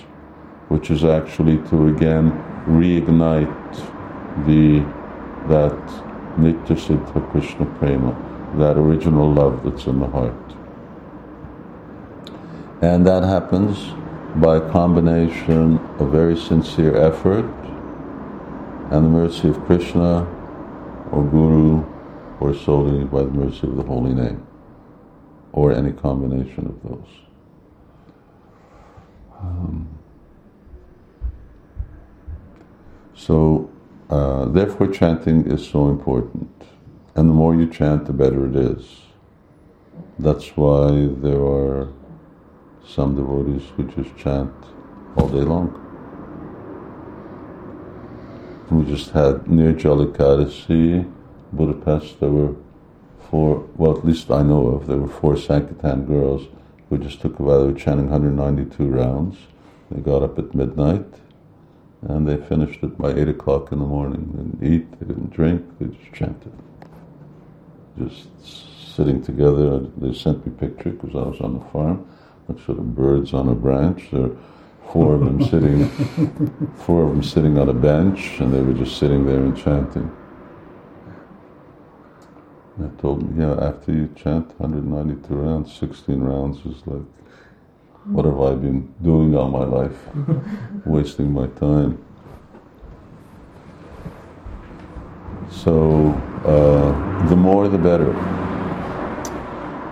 which 0.70 0.90
is 0.90 1.04
actually 1.04 1.58
to 1.70 1.88
again 1.88 2.32
reignite 2.68 3.76
the 4.46 4.80
that 5.48 5.80
Nitya 6.38 6.76
Siddha 6.76 7.32
Krishna 7.32 7.66
Prema 7.78 8.16
that 8.56 8.78
original 8.78 9.32
love 9.32 9.64
that's 9.64 9.86
in 9.88 10.00
the 10.00 10.08
heart. 10.08 10.34
And 12.82 13.06
that 13.06 13.24
happens 13.24 13.94
by 14.42 14.58
a 14.58 14.72
combination 14.72 15.78
of 16.00 16.12
very 16.12 16.38
sincere 16.38 16.96
effort 16.96 17.46
and 18.92 19.06
the 19.06 19.10
mercy 19.10 19.50
of 19.50 19.60
Krishna 19.66 20.26
or 21.12 21.24
Guru 21.24 21.84
or 22.40 22.54
solely 22.54 23.04
by 23.04 23.24
the 23.24 23.32
mercy 23.32 23.66
of 23.68 23.76
the 23.76 23.84
holy 23.84 24.14
name 24.14 24.46
or 25.54 25.74
any 25.74 25.92
combination 25.92 26.68
of 26.68 26.84
those. 26.84 27.08
Um, 29.40 29.88
so, 33.16 33.72
uh, 34.12 34.46
therefore, 34.46 34.88
chanting 34.88 35.50
is 35.50 35.68
so 35.68 35.90
important. 35.90 36.50
And 37.16 37.28
the 37.28 37.34
more 37.34 37.56
you 37.56 37.68
chant, 37.68 38.06
the 38.06 38.14
better 38.14 38.46
it 38.48 38.56
is. 38.56 39.02
That's 40.20 40.56
why 40.56 41.08
there 41.08 41.42
are 41.42 41.90
some 42.88 43.16
devotees 43.16 43.64
who 43.76 43.84
just 43.84 44.16
chant 44.18 44.54
all 45.16 45.28
day 45.28 45.42
long. 45.42 45.84
We 48.70 48.86
just 48.86 49.12
had 49.12 49.46
Nirjala 49.46 50.12
Ekadasi, 50.12 51.12
Budapest, 51.54 52.20
there 52.20 52.30
were 52.30 52.56
four, 53.30 53.68
well, 53.76 53.98
at 53.98 54.06
least 54.06 54.30
I 54.30 54.42
know 54.42 54.68
of, 54.68 54.88
there 54.88 54.98
were 54.98 55.08
four 55.08 55.38
Sankirtan 55.38 56.06
girls 56.06 56.48
who 56.90 56.98
just 56.98 57.22
took 57.22 57.40
a 57.40 57.44
vow, 57.44 57.60
they 57.60 57.72
were 57.72 57.80
chanting 57.80 58.10
192 58.10 58.86
rounds. 58.86 59.38
They 59.92 60.02
got 60.02 60.24
up 60.24 60.38
at 60.38 60.54
midnight 60.54 61.06
and 62.02 62.28
they 62.28 62.38
finished 62.38 62.84
it 62.84 62.98
by 62.98 63.12
8 63.14 63.30
o'clock 63.30 63.72
in 63.72 63.80
the 63.80 63.86
morning. 63.86 64.32
They 64.34 64.44
didn't 64.44 64.74
eat, 64.74 65.00
they 65.00 65.08
didn't 65.08 65.32
drink, 65.32 65.64
they 65.80 65.88
just 65.88 66.14
chanted 66.14 66.52
just 67.98 68.28
sitting 68.96 69.22
together. 69.22 69.80
They 69.98 70.14
sent 70.14 70.46
me 70.46 70.54
picture 70.54 70.92
because 70.92 71.16
I 71.16 71.28
was 71.28 71.40
on 71.42 71.60
the 71.60 71.66
farm. 71.72 72.08
Like 72.48 72.66
sort 72.66 72.80
of 72.80 72.96
birds 72.96 73.34
on 73.34 73.50
a 73.50 73.56
branch. 73.56 74.10
There 74.12 74.32
four 74.92 75.16
of 75.16 75.20
them 75.22 75.44
sitting, 75.44 75.88
four 76.76 77.04
of 77.04 77.10
them 77.10 77.24
sitting 77.24 77.58
on 77.58 77.70
a 77.70 77.74
bench, 77.74 78.40
and 78.40 78.54
they 78.54 78.62
were 78.62 78.74
just 78.74 78.98
sitting 78.98 79.26
there 79.26 79.44
and 79.44 79.58
chanting. 79.58 80.12
I 82.80 83.02
told 83.02 83.22
them, 83.22 83.40
yeah, 83.40 83.68
after 83.68 83.92
you 83.92 84.14
chant 84.16 84.48
192 84.60 85.34
rounds, 85.34 85.76
16 85.76 86.20
rounds 86.20 86.60
is 86.60 86.86
like, 86.86 87.02
what 88.06 88.26
have 88.26 88.40
I 88.40 88.54
been 88.54 88.94
doing 89.02 89.36
all 89.36 89.50
my 89.50 89.66
life? 89.66 89.98
Wasting 90.86 91.34
my 91.34 91.48
time. 91.48 92.04
So 95.50 96.12
uh, 96.46 97.28
the 97.30 97.36
more 97.36 97.68
the 97.68 97.78
better. 97.78 98.16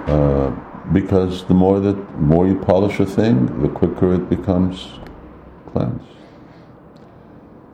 Uh, 0.08 0.65
because 0.94 1.46
the 1.46 1.54
more 1.54 1.80
that 1.80 2.20
more 2.20 2.48
you 2.48 2.60
polish 2.60 3.00
a 3.00 3.06
thing, 3.06 3.62
the 3.62 3.70
quicker 3.70 4.14
it 4.14 4.30
becomes 4.30 4.88
cleansed. 5.72 6.06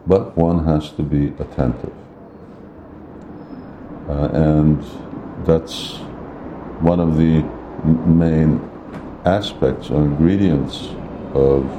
But 0.08 0.38
one 0.38 0.66
has 0.66 0.92
to 0.94 1.04
be 1.04 1.28
attentive. 1.40 1.94
Uh, 4.10 4.30
and 4.34 4.84
that's 5.46 5.98
one 6.82 7.00
of 7.00 7.18
the 7.18 7.42
main 8.08 8.60
aspects 9.26 9.90
or 9.90 10.04
ingredients 10.04 10.90
of 11.34 11.70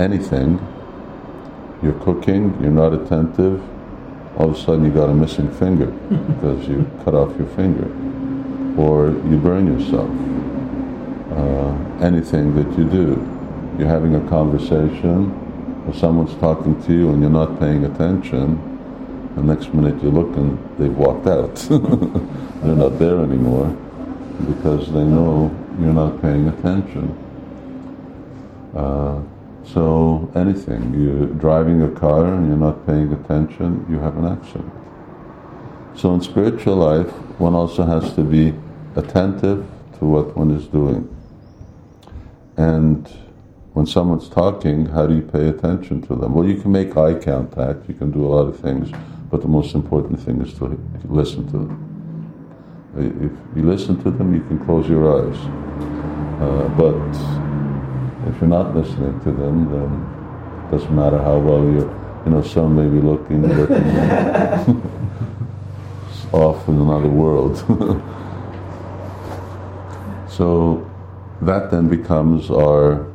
anything. 0.00 0.58
You're 1.82 2.00
cooking, 2.00 2.60
you're 2.60 2.70
not 2.70 2.92
attentive, 2.92 3.62
all 4.36 4.50
of 4.50 4.56
a 4.56 4.60
sudden 4.60 4.84
you 4.84 4.90
got 4.90 5.10
a 5.10 5.14
missing 5.14 5.50
finger 5.54 5.86
because 6.08 6.66
you 6.68 6.90
cut 7.04 7.14
off 7.14 7.36
your 7.38 7.48
finger, 7.48 7.86
or 8.78 9.08
you 9.28 9.36
burn 9.38 9.66
yourself. 9.66 10.08
Uh, 11.36 12.04
anything 12.04 12.54
that 12.54 12.78
you 12.78 12.88
do, 12.88 13.08
you're 13.76 13.88
having 13.88 14.14
a 14.14 14.28
conversation, 14.28 15.34
or 15.86 15.94
someone's 15.94 16.34
talking 16.36 16.80
to 16.84 16.92
you 16.92 17.10
and 17.10 17.20
you're 17.20 17.30
not 17.30 17.58
paying 17.58 17.84
attention. 17.84 18.64
The 19.34 19.42
next 19.42 19.74
minute 19.74 20.02
you 20.02 20.10
look 20.10 20.36
and 20.36 20.58
they've 20.78 20.96
walked 20.96 21.26
out. 21.26 21.54
They're 22.62 22.74
not 22.74 22.98
there 22.98 23.20
anymore 23.20 23.68
because 24.46 24.92
they 24.92 25.04
know 25.04 25.54
you're 25.80 25.92
not 25.92 26.20
paying 26.20 26.48
attention. 26.48 27.16
Uh, 28.74 29.20
so 29.64 30.30
anything, 30.34 30.94
you're 30.94 31.26
driving 31.26 31.82
a 31.82 31.90
car 31.90 32.26
and 32.34 32.48
you're 32.48 32.56
not 32.56 32.86
paying 32.86 33.12
attention, 33.12 33.86
you 33.88 33.98
have 33.98 34.16
an 34.16 34.26
accident. 34.26 34.72
So 35.94 36.14
in 36.14 36.20
spiritual 36.20 36.76
life, 36.76 37.10
one 37.38 37.54
also 37.54 37.84
has 37.84 38.14
to 38.14 38.22
be 38.22 38.54
attentive 38.98 39.66
to 39.98 40.04
what 40.04 40.36
one 40.36 40.50
is 40.50 40.66
doing. 40.66 41.08
And 42.56 43.08
when 43.72 43.86
someone's 43.86 44.28
talking, 44.28 44.86
how 44.86 45.06
do 45.06 45.14
you 45.14 45.22
pay 45.22 45.48
attention 45.48 46.02
to 46.02 46.16
them? 46.16 46.34
Well, 46.34 46.46
you 46.46 46.60
can 46.60 46.72
make 46.72 46.96
eye 46.96 47.14
contact, 47.14 47.88
you 47.88 47.94
can 47.94 48.10
do 48.10 48.26
a 48.26 48.28
lot 48.28 48.48
of 48.48 48.58
things, 48.58 48.90
but 49.30 49.40
the 49.40 49.48
most 49.48 49.74
important 49.74 50.20
thing 50.20 50.42
is 50.42 50.52
to 50.54 50.78
listen 51.04 51.46
to 51.46 51.58
them. 51.58 51.84
If 52.96 53.56
you 53.56 53.62
listen 53.62 54.02
to 54.02 54.10
them, 54.10 54.34
you 54.34 54.40
can 54.40 54.58
close 54.64 54.88
your 54.88 55.04
eyes. 55.16 55.38
Uh, 56.42 56.68
but 56.76 56.96
if 58.28 58.40
you're 58.40 58.48
not 58.48 58.74
listening 58.74 59.20
to 59.20 59.30
them, 59.30 59.70
then 59.70 60.64
it 60.66 60.70
doesn't 60.72 60.94
matter 60.94 61.18
how 61.18 61.38
well 61.38 61.62
you're, 61.62 61.88
you 62.24 62.32
know, 62.32 62.42
some 62.42 62.74
may 62.74 62.88
be 62.88 63.00
looking, 63.00 63.46
looking 63.46 63.76
off 66.32 66.68
in 66.68 66.80
another 66.80 67.08
world. 67.08 67.62
so 70.38 70.88
that 71.42 71.68
then 71.72 71.88
becomes 71.88 72.48
our 72.48 73.12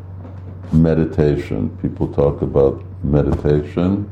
meditation. 0.74 1.70
People 1.82 2.14
talk 2.14 2.42
about 2.42 2.84
meditation, 3.02 4.10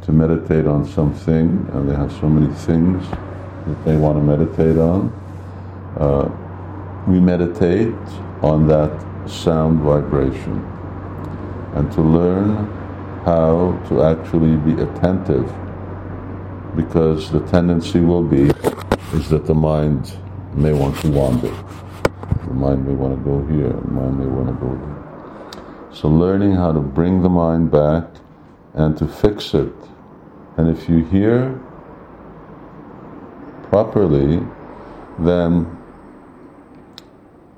to 0.00 0.12
meditate 0.12 0.66
on 0.66 0.86
something, 0.86 1.68
and 1.72 1.90
they 1.90 1.94
have 1.94 2.10
so 2.12 2.26
many 2.26 2.50
things 2.54 3.06
that 3.66 3.84
they 3.84 3.96
want 3.98 4.16
to 4.16 4.22
meditate 4.22 4.78
on. 4.78 5.12
Uh, 5.98 6.30
we 7.06 7.20
meditate 7.20 7.94
on 8.40 8.66
that 8.66 8.92
sound 9.28 9.80
vibration 9.80 10.58
and 11.74 11.92
to 11.92 12.00
learn 12.00 12.66
how 13.26 13.78
to 13.90 14.02
actually 14.02 14.56
be 14.56 14.80
attentive 14.80 15.52
because 16.74 17.30
the 17.30 17.40
tendency 17.48 18.00
will 18.00 18.22
be 18.22 18.50
is 19.12 19.28
that 19.28 19.44
the 19.44 19.54
mind 19.54 20.16
may 20.54 20.72
want 20.72 20.98
to 21.00 21.10
wander. 21.10 21.52
Mind 22.52 22.86
may 22.86 22.94
want 22.94 23.16
to 23.16 23.24
go 23.24 23.44
here, 23.46 23.72
mind 23.82 24.18
may 24.18 24.26
want 24.26 24.48
to 24.48 24.54
go 24.54 24.74
there. 24.74 25.94
So 25.94 26.08
learning 26.08 26.54
how 26.54 26.72
to 26.72 26.80
bring 26.80 27.22
the 27.22 27.28
mind 27.28 27.70
back 27.70 28.04
and 28.74 28.96
to 28.98 29.06
fix 29.06 29.54
it. 29.54 29.72
And 30.56 30.68
if 30.68 30.88
you 30.88 31.04
hear 31.04 31.60
properly, 33.64 34.40
then 35.18 35.78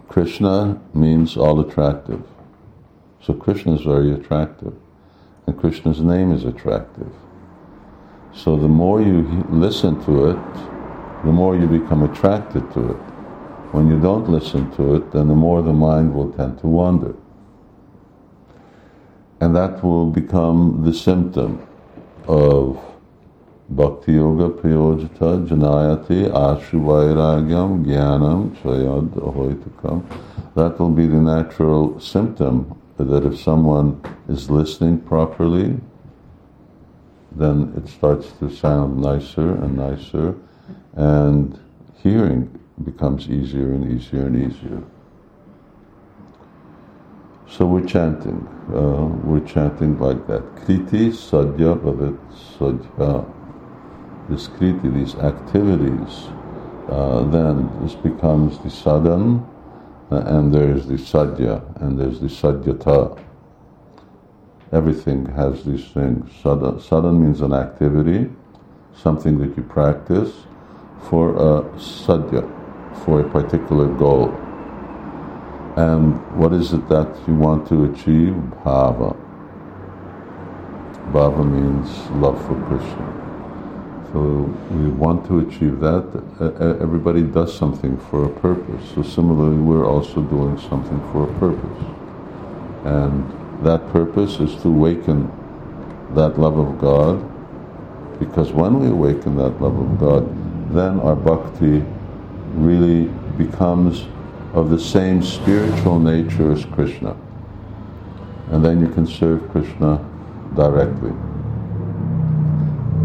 Krishna 0.08 0.80
means 0.92 1.36
all 1.36 1.60
attractive. 1.60 2.22
So 3.22 3.34
Krishna 3.34 3.74
is 3.74 3.82
very 3.82 4.12
attractive, 4.12 4.74
and 5.46 5.58
Krishna's 5.58 6.00
name 6.00 6.32
is 6.32 6.44
attractive. 6.44 7.12
So 8.32 8.56
the 8.56 8.68
more 8.68 9.00
you 9.00 9.46
listen 9.50 10.02
to 10.04 10.30
it, 10.30 10.54
the 11.24 11.32
more 11.32 11.56
you 11.56 11.66
become 11.66 12.02
attracted 12.02 12.72
to 12.72 12.92
it. 12.92 13.09
When 13.72 13.88
you 13.88 14.00
don't 14.00 14.28
listen 14.28 14.70
to 14.72 14.96
it, 14.96 15.12
then 15.12 15.28
the 15.28 15.34
more 15.34 15.62
the 15.62 15.72
mind 15.72 16.12
will 16.14 16.32
tend 16.32 16.58
to 16.60 16.66
wander. 16.66 17.14
And 19.40 19.54
that 19.54 19.82
will 19.82 20.10
become 20.10 20.82
the 20.84 20.92
symptom 20.92 21.66
of 22.26 22.78
Bhakti 23.70 24.14
Yoga 24.14 24.48
Prayojita 24.48 25.46
Janayati 25.46 26.30
Ashu 26.30 26.80
Vairagyam 26.82 27.84
Jnanam 27.86 28.56
Chayad 28.56 29.10
Ahoitakam. 29.10 30.04
That 30.56 30.78
will 30.80 30.90
be 30.90 31.06
the 31.06 31.20
natural 31.20 32.00
symptom 32.00 32.76
that 32.96 33.24
if 33.24 33.38
someone 33.40 34.02
is 34.28 34.50
listening 34.50 34.98
properly, 34.98 35.78
then 37.32 37.72
it 37.76 37.88
starts 37.88 38.32
to 38.40 38.50
sound 38.50 39.00
nicer 39.00 39.52
and 39.52 39.76
nicer, 39.76 40.34
and 40.94 41.58
hearing 42.02 42.59
becomes 42.84 43.28
easier 43.28 43.72
and 43.72 43.92
easier 43.92 44.26
and 44.26 44.52
easier. 44.52 44.82
So 47.48 47.66
we're 47.66 47.84
chanting. 47.84 48.46
Uh, 48.72 49.06
we're 49.24 49.46
chanting 49.46 49.98
like 49.98 50.26
that. 50.28 50.42
Kriti 50.56 51.10
sadhya 51.10 51.78
bhavat 51.78 52.18
sadhya. 52.56 53.26
This 54.28 54.46
kriti, 54.48 54.94
these 54.94 55.16
activities, 55.16 56.28
uh, 56.88 57.24
then 57.30 57.68
this 57.82 57.94
becomes 57.94 58.58
the 58.58 58.68
sadhan, 58.68 59.44
and 60.10 60.54
there's 60.54 60.86
the 60.86 60.94
sadhya, 60.94 61.62
and 61.82 61.98
there's 61.98 62.20
the 62.20 62.28
sadhyata. 62.28 63.20
Everything 64.72 65.26
has 65.26 65.64
these 65.64 65.86
things. 65.88 66.30
Sadhan, 66.42 66.80
sadhan 66.80 67.18
means 67.18 67.40
an 67.40 67.52
activity, 67.52 68.30
something 68.94 69.38
that 69.38 69.56
you 69.56 69.64
practice 69.64 70.32
for 71.08 71.30
a 71.30 71.62
sadhya, 71.74 72.48
for 73.04 73.20
a 73.20 73.28
particular 73.28 73.86
goal. 73.86 74.30
And 75.76 76.20
what 76.36 76.52
is 76.52 76.72
it 76.72 76.88
that 76.88 77.16
you 77.26 77.34
want 77.34 77.68
to 77.68 77.84
achieve? 77.84 78.34
Bhava. 78.64 79.16
Bhava 81.12 81.44
means 81.44 82.10
love 82.20 82.38
for 82.46 82.54
Krishna. 82.66 83.06
So 84.12 84.20
we 84.72 84.88
want 84.90 85.26
to 85.28 85.38
achieve 85.38 85.78
that. 85.80 86.04
Everybody 86.80 87.22
does 87.22 87.56
something 87.56 87.96
for 88.10 88.24
a 88.24 88.28
purpose. 88.40 88.90
So 88.94 89.02
similarly, 89.02 89.56
we're 89.56 89.86
also 89.86 90.22
doing 90.22 90.58
something 90.58 91.00
for 91.12 91.30
a 91.30 91.32
purpose. 91.38 91.84
And 92.84 93.24
that 93.64 93.88
purpose 93.92 94.40
is 94.40 94.60
to 94.62 94.68
awaken 94.68 95.30
that 96.14 96.38
love 96.38 96.58
of 96.58 96.78
God. 96.80 97.22
Because 98.18 98.52
when 98.52 98.80
we 98.80 98.88
awaken 98.88 99.36
that 99.36 99.60
love 99.62 99.78
of 99.78 99.98
God, 99.98 100.28
then 100.74 100.98
our 101.00 101.14
bhakti 101.14 101.84
really 102.54 103.04
becomes 103.36 104.06
of 104.54 104.70
the 104.70 104.78
same 104.78 105.22
spiritual 105.22 105.98
nature 105.98 106.52
as 106.52 106.64
Krishna. 106.66 107.16
And 108.50 108.64
then 108.64 108.80
you 108.80 108.88
can 108.88 109.06
serve 109.06 109.48
Krishna 109.50 110.04
directly. 110.56 111.12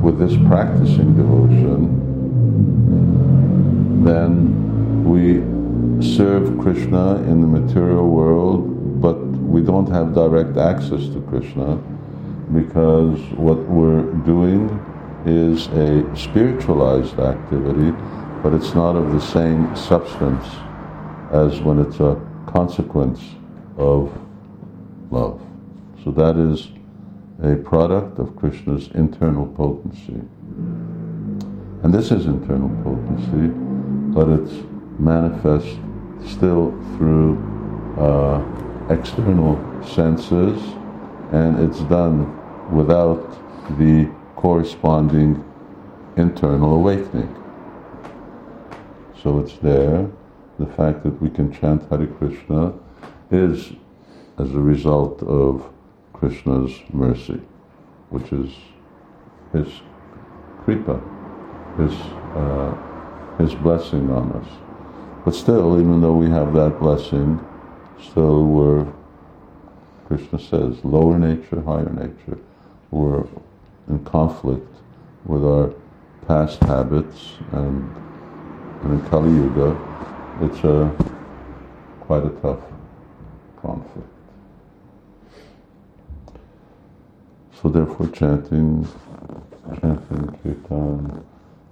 With 0.01 0.17
this 0.19 0.36
practicing 0.47 1.15
devotion, 1.15 2.03
then 4.03 5.03
we 5.03 5.41
serve 6.15 6.60
Krishna 6.60 7.17
in 7.23 7.41
the 7.41 7.47
material 7.47 8.10
world, 8.10 9.01
but 9.01 9.17
we 9.17 9.62
don't 9.62 9.89
have 9.89 10.13
direct 10.13 10.58
access 10.58 11.08
to 11.10 11.21
Krishna 11.29 11.79
because 12.53 13.19
what 13.38 13.58
we're 13.65 14.03
doing 14.23 14.69
is 15.25 15.67
a 15.67 16.15
spiritualized 16.15 17.19
activity, 17.19 17.91
but 18.45 18.53
it's 18.53 18.75
not 18.75 18.95
of 18.95 19.12
the 19.12 19.19
same 19.19 19.75
substance 19.75 20.45
as 21.31 21.62
when 21.62 21.79
it's 21.79 21.99
a 21.99 22.15
consequence 22.45 23.19
of 23.75 24.15
love. 25.10 25.41
So 26.03 26.12
that 26.12 26.38
is 26.38 26.67
a 27.41 27.55
product 27.55 28.19
of 28.19 28.36
Krishna's 28.36 28.89
internal 28.93 29.47
potency. 29.47 30.21
And 31.81 31.91
this 31.91 32.12
is 32.12 32.27
internal 32.27 32.69
potency, 32.84 33.47
but 34.13 34.29
it's 34.29 34.63
manifest 34.99 35.79
still 36.23 36.69
through 36.97 37.41
uh, 37.97 38.93
external 38.93 39.58
senses, 39.84 40.62
and 41.31 41.60
it's 41.60 41.79
done 41.89 42.29
without 42.71 43.27
the 43.79 44.08
corresponding 44.36 45.43
internal 46.15 46.75
awakening. 46.75 47.41
So 49.25 49.39
it's 49.39 49.57
there, 49.57 50.07
the 50.59 50.67
fact 50.67 51.01
that 51.01 51.19
we 51.19 51.31
can 51.31 51.51
chant 51.51 51.89
Hare 51.89 52.05
Krishna 52.05 52.73
is 53.31 53.71
as 54.38 54.51
a 54.53 54.59
result 54.59 55.23
of 55.23 55.67
Krishna's 56.13 56.71
mercy, 56.93 57.41
which 58.11 58.31
is 58.31 58.51
his 59.51 59.67
kripa, 60.63 61.01
his, 61.75 61.91
uh, 62.35 62.77
his 63.39 63.55
blessing 63.55 64.11
on 64.11 64.31
us. 64.33 64.47
But 65.25 65.33
still, 65.33 65.79
even 65.79 66.01
though 66.01 66.15
we 66.15 66.29
have 66.29 66.53
that 66.53 66.79
blessing, 66.79 67.43
still 67.99 68.45
we're, 68.45 68.85
Krishna 70.07 70.38
says, 70.38 70.85
lower 70.85 71.17
nature, 71.17 71.61
higher 71.61 71.89
nature. 71.89 72.38
We're 72.91 73.25
in 73.89 74.05
conflict 74.05 74.71
with 75.25 75.43
our 75.43 75.73
past 76.27 76.59
habits 76.59 77.38
and, 77.51 78.04
and 78.83 78.99
in 78.99 79.09
Kali 79.09 79.31
Yuga, 79.31 79.77
it's 80.41 80.63
a 80.63 80.83
uh, 80.83 80.91
quite 82.01 82.25
a 82.25 82.29
tough 82.41 82.59
conflict. 83.61 84.07
So 87.61 87.69
therefore 87.69 88.07
chanting, 88.07 88.88
chanting 89.81 90.39
kirtan, 90.43 91.25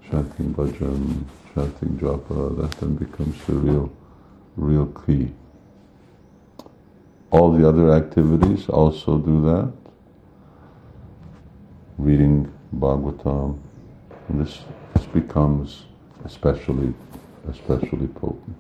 chanting 0.10 0.54
bhajan, 0.54 1.24
chanting 1.54 2.00
japa, 2.00 2.58
that 2.58 2.72
then 2.80 2.96
becomes 2.96 3.36
the 3.46 3.54
real, 3.54 3.92
real 4.56 4.88
key. 4.88 5.32
All 7.30 7.52
the 7.52 7.68
other 7.68 7.92
activities 7.94 8.70
also 8.70 9.18
do 9.18 9.42
that. 9.46 9.72
Reading 11.98 12.52
Bhagavatam, 12.76 13.60
and 14.30 14.42
this, 14.42 14.62
this 14.96 15.06
becomes 15.08 15.86
especially 16.26 16.94
especially 17.50 18.08
potent. 18.08 18.58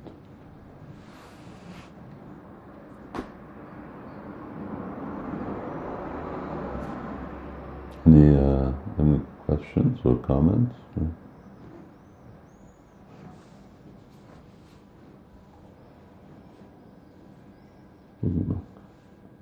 Any, 8.05 8.35
uh, 8.35 8.71
any 8.99 9.21
questions 9.45 9.99
or 10.03 10.17
comments? 10.17 10.75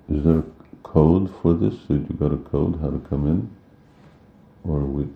Is 0.10 0.26
there 0.26 0.40
a 0.40 0.44
code 0.84 1.34
for 1.42 1.54
this? 1.54 1.74
Did 1.88 2.06
you 2.10 2.16
got 2.18 2.34
a 2.34 2.38
code 2.38 2.80
how 2.82 2.90
to 2.90 3.00
come 3.10 3.28
in? 3.28 3.50
Or 4.64 4.80
we 4.80 5.08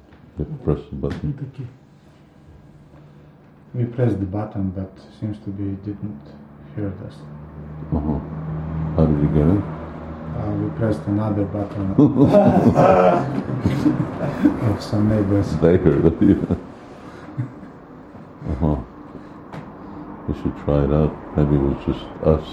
press 0.63 0.79
the 0.89 0.95
button? 0.95 1.79
we 3.75 3.83
pressed 3.83 4.19
the 4.19 4.25
button, 4.25 4.69
but 4.69 4.89
seems 5.19 5.37
to 5.39 5.49
be 5.49 5.75
didn't 5.83 6.21
hear 6.75 6.93
us. 7.05 7.15
Uh-huh. 7.93 8.19
How 8.95 9.05
did 9.05 9.21
you 9.21 9.27
get 9.27 9.43
in? 9.43 9.61
Uh, 9.61 10.51
we 10.61 10.69
pressed 10.77 11.01
another 11.07 11.43
button 11.43 11.91
of 14.71 14.81
some 14.81 15.09
neighbors. 15.09 15.57
They 15.57 15.75
heard 15.77 16.05
uh-huh. 18.49 18.77
We 20.27 20.33
should 20.41 20.57
try 20.63 20.83
it 20.85 20.93
out. 20.93 21.13
Maybe 21.35 21.55
it 21.55 21.61
was 21.61 21.85
just 21.85 22.05
us. 22.23 22.47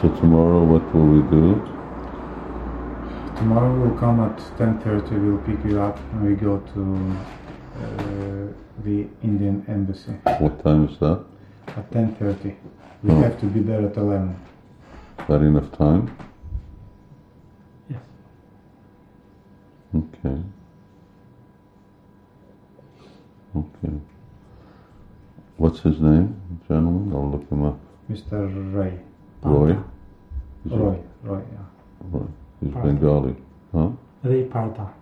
So 0.00 0.08
tomorrow, 0.20 0.62
what 0.64 0.82
will 0.94 1.06
we 1.06 1.22
do? 1.30 1.73
Tomorrow 3.44 3.78
we'll 3.78 3.98
come 3.98 4.20
at 4.20 4.38
10.30, 4.56 5.22
we'll 5.22 5.36
pick 5.44 5.62
you 5.70 5.78
up 5.78 5.98
and 6.12 6.24
we 6.24 6.34
go 6.34 6.60
to 6.72 6.80
uh, 7.76 8.82
the 8.82 9.06
Indian 9.22 9.62
embassy 9.68 10.12
What 10.38 10.64
time 10.64 10.88
is 10.88 10.98
that? 11.00 11.22
at 11.76 11.90
10.30. 11.90 12.54
We 13.02 13.10
Oh. 13.10 13.20
have 13.20 13.38
to 13.40 13.46
be 13.46 13.60
there 13.60 13.84
at 13.84 13.98
11. 13.98 14.34
That 15.28 15.42
enough 15.42 15.70
time? 15.72 16.10
Yes. 17.90 18.00
Okay. 19.94 20.40
Okay. 23.54 23.94
What's 25.58 25.80
his 25.80 26.00
name, 26.00 26.34
gentlemen? 26.66 27.12
I'll 27.14 27.30
look 27.30 27.46
him 27.50 27.62
up. 27.66 27.78
Mr. 28.10 28.74
Ray. 28.74 28.98
Roy? 29.42 29.72
Is 30.64 30.72
Roy, 30.72 30.98
Roy, 31.22 31.42
yeah. 31.52 32.10
Roy. 32.10 32.26
He's 32.64 32.72
Partha. 32.72 32.88
Bengali. 32.88 33.36
Huh? 33.72 33.90
Ray 34.22 34.44
Partha. 34.44 34.92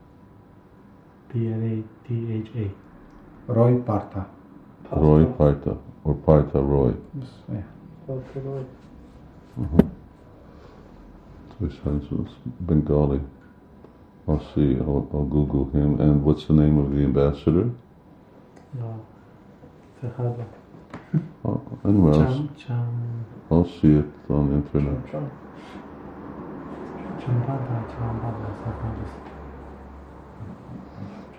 P-R-A-T-H-A. 1.33 2.71
Roy 3.53 3.79
Partha. 3.81 4.27
Roy 4.91 5.25
Partha. 5.25 5.77
Or 6.05 6.15
Partha 6.15 6.61
Roy. 6.61 6.95
Yes, 7.19 7.29
Yeah. 7.53 7.63
Uh-huh. 8.09 9.83
So 11.51 11.67
he 11.67 11.71
sounds 11.85 12.31
Bengali. 12.61 13.21
I'll 14.27 14.41
see. 14.55 14.77
I'll, 14.81 15.09
I'll 15.13 15.25
Google 15.25 15.69
him. 15.71 16.01
And 16.01 16.25
what's 16.25 16.47
the 16.47 16.55
name 16.55 16.79
of 16.79 16.91
the 16.91 17.05
ambassador? 17.05 17.71
No. 18.75 19.01
Fahad. 20.03 20.45
Oh, 21.45 21.61
anyway, 21.85 22.13
I'll, 22.19 22.25
Cham, 22.25 22.49
Cham, 22.57 23.25
I'll 23.51 23.65
see 23.65 23.95
it 24.01 24.07
on 24.31 24.49
the 24.49 24.55
internet. 24.57 25.05
Champada, 25.07 25.11
Champada, 25.11 25.13
something 25.13 25.13
like 25.13 25.15
this. 25.15 25.21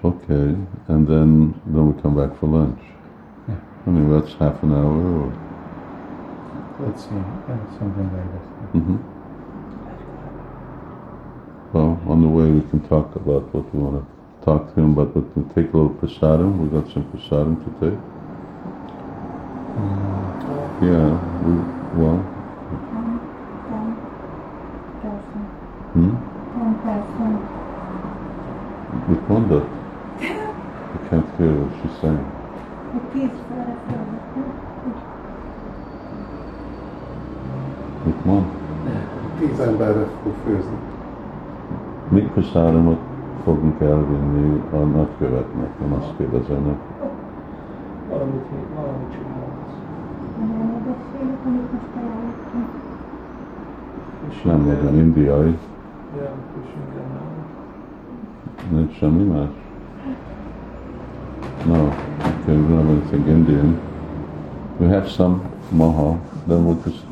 Okay, 0.04 0.56
and 0.88 1.08
then 1.08 1.54
then 1.66 1.94
we 1.94 2.02
come 2.02 2.16
back 2.16 2.38
for 2.40 2.48
lunch. 2.48 2.80
Yeah. 3.48 3.56
I 3.86 3.90
mean, 3.90 4.10
that's 4.12 4.34
half 4.36 4.64
an 4.64 4.72
hour. 4.72 5.24
Or, 5.24 5.34
Let's 6.80 7.04
see. 7.04 7.16
Yeah, 7.16 7.58
something 7.78 8.10
like 8.14 8.32
that. 8.32 8.80
hmm 8.80 8.98
Well, 11.74 12.00
on 12.08 12.22
the 12.22 12.28
way 12.30 12.50
we 12.50 12.62
can 12.70 12.80
talk 12.88 13.16
about 13.16 13.54
what 13.54 13.74
we 13.74 13.80
want 13.82 14.06
to 14.06 14.46
talk 14.46 14.74
to 14.74 14.80
him 14.82 14.98
about. 14.98 15.14
But 15.14 15.36
we 15.38 15.44
take 15.54 15.74
a 15.74 15.78
little 15.78 15.90
prasadam. 16.00 16.60
We 16.60 16.68
got 16.80 16.92
some 16.94 17.04
prasadam 17.12 17.60
to 17.66 17.72
take. 17.80 18.00
Mm, 19.78 20.82
Yeah. 20.82 21.10
We, 21.44 21.54
well. 22.00 22.33
Mit 29.08 29.28
mondott? 29.28 29.68
I 30.20 31.08
can't 31.10 31.26
hear 31.38 31.52
what 31.52 31.72
she's 31.82 32.00
saying. 32.00 32.26
Mit 38.06 38.26
mond? 38.26 38.46
Tíz 39.40 39.60
emberre 39.60 40.08
fog 40.24 40.34
főzni. 40.46 40.78
Mikros 42.10 42.56
áramot 42.56 43.00
fogunk 43.44 43.82
elvinni 43.82 44.62
a 44.72 44.76
nagykövetnek, 44.76 45.80
nem 45.80 45.94
azt 45.94 46.12
kérdezem. 46.18 46.78
Valamit, 48.10 48.46
valamit 48.76 49.12
csinálsz. 49.12 49.74
Nem, 54.44 54.60
meg 54.60 54.94
indiai. 54.94 55.58
Ja, 56.18 56.32
és 56.64 56.70
minden. 56.78 57.43
Semmi 59.00 59.24
más? 59.24 59.50
No, 61.66 61.88
okay, 62.20 62.56
we 62.56 62.68
don't 62.68 62.78
have 62.78 62.90
anything 62.90 63.28
Indian. 63.28 63.80
We 64.80 64.88
have 64.88 65.10
some 65.10 65.42
maha, 65.72 66.18
then 66.48 66.66
we'll 66.66 66.82
just, 66.86 67.06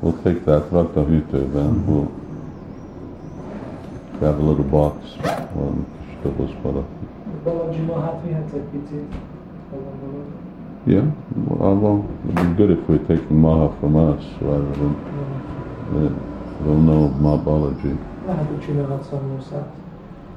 we'll 0.00 0.22
take 0.22 0.44
that, 0.44 0.70
rakd 0.72 0.96
a 0.96 1.04
hűtőben, 1.04 1.84
we'll 1.86 2.08
grab 4.18 4.40
a 4.40 4.42
little 4.42 4.64
box, 4.64 4.94
valami 5.54 5.84
kis 6.00 6.16
dobozba 6.22 6.84
Baladzsima, 7.44 8.00
hát 8.00 8.20
vihetsz 8.24 8.52
egy 8.52 8.68
picit. 8.72 9.14
ha 9.70 9.76
gondolod. 9.76 10.26
Yeah, 10.86 11.04
well, 11.48 11.76
well, 11.76 12.04
it'd 12.28 12.48
be 12.48 12.54
good 12.56 12.70
if 12.70 12.88
we're 12.88 13.06
taking 13.06 13.40
maha 13.40 13.68
from 13.80 13.96
us 13.96 14.24
rather 14.40 14.70
than, 14.70 14.94
uh, 15.94 16.10
don't 16.64 16.84
know 16.84 17.10
Mahabalaji. 17.20 17.96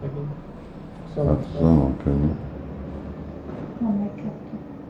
Lehet, 0.04 0.18
hogy 0.18 0.26
csinálhat 1.14 1.44
szamószát. 1.44 1.44
Megint. 1.44 1.44
Hát 1.44 1.44
Szamószát. 1.44 1.56
ez 1.56 1.62
nem 1.62 1.78
van 1.80 1.98
könnyű. 2.04 2.32
Van. 3.80 4.10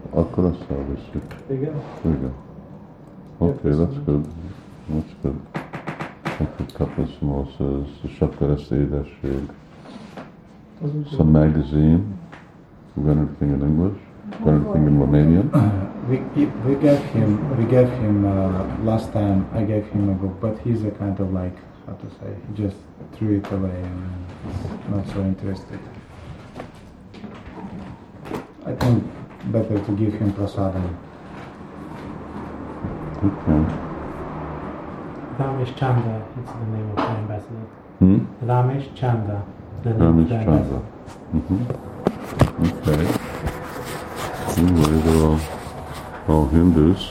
Akkor 0.10 0.45
azt 0.45 0.65
elviszük. 0.71 1.23
Igen? 1.49 1.73
Igen. 2.06 2.32
Okay, 3.38 3.71
that's 3.71 3.97
good. 4.06 4.26
That's 4.91 5.12
good. 5.21 5.36
Okay, 6.41 6.65
couple 6.73 7.04
of 7.04 7.10
samosas, 7.19 7.88
a 8.04 8.08
shakara 8.08 8.56
édesség, 8.71 9.49
Az 10.84 10.95
úgy 10.95 11.08
some 11.08 11.39
magazine. 11.39 11.99
You 12.95 13.06
got 13.06 13.15
anything 13.15 13.52
in 13.52 13.62
English? 13.67 13.99
Got 14.43 14.54
anything 14.54 14.88
in 14.88 14.97
Romanian? 14.97 15.49
We, 16.10 16.19
we 16.65 16.76
gave 16.76 17.04
him 17.12 17.39
we 17.58 17.65
gave 17.65 17.89
him 17.89 18.26
uh, 18.26 18.86
last 18.86 19.12
time 19.12 19.45
I 19.56 19.63
gave 19.65 19.86
him 19.91 20.10
a 20.10 20.13
book, 20.13 20.39
but 20.39 20.60
he's 20.63 20.84
a 20.84 20.91
kind 20.91 21.19
of 21.19 21.32
like 21.34 21.58
how 21.86 21.93
to 21.93 22.10
say 22.19 22.36
he 22.48 22.54
just 22.63 22.78
threw 23.13 23.38
it 23.38 23.52
away 23.52 23.82
and 23.82 24.89
not 24.89 25.08
so 25.08 25.22
interested. 25.22 25.80
I 28.65 28.74
think 28.74 29.04
better 29.52 29.78
to 29.80 29.91
give 29.98 30.13
him 30.13 30.32
prasadam. 30.34 30.96
Okay. 33.17 33.62
Ramesh 35.38 35.76
Chanda, 35.78 36.26
it's 36.39 36.52
the 36.52 36.65
name 36.65 36.89
of 36.91 36.96
the 36.96 37.02
ambassador. 37.04 37.65
Hmm? 38.00 38.19
Ramesh 38.46 38.96
Chanda, 38.96 39.43
the 39.84 39.89
name 39.89 40.02
of 40.02 40.08
Ramesh 40.08 40.30
the 40.30 40.36
Chandra. 40.46 40.82
Mm-hmm. 41.34 41.62
Okay. 42.65 43.04
Anyway, 44.62 44.93
they're 45.02 45.24
all, 45.26 45.39
all 46.28 46.48
Hindus. 46.48 47.02